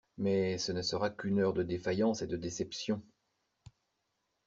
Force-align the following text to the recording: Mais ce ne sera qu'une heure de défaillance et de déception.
Mais 0.17 0.57
ce 0.57 0.71
ne 0.71 0.81
sera 0.81 1.11
qu'une 1.11 1.37
heure 1.39 1.53
de 1.53 1.61
défaillance 1.61 2.23
et 2.23 2.27
de 2.27 2.35
déception. 2.35 3.03